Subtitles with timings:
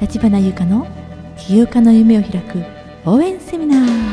[0.00, 0.86] 立花優香の
[1.36, 2.64] 起業家の夢を開く
[3.04, 4.09] 応援セミナー。